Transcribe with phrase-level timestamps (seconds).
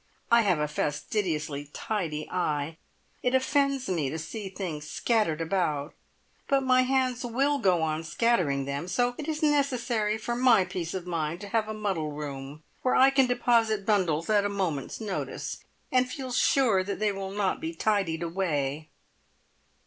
[0.31, 2.79] I have a fastidiously tidy eye.
[3.21, 5.93] It offends me to see things scattered about,
[6.47, 10.95] but my hands will go on scattering them, so it is necessary for my peace
[10.95, 14.99] of mind to have a muddle room where I can deposit bundles at a moment's
[14.99, 18.89] notice, and feel sure that they will not be tidied away.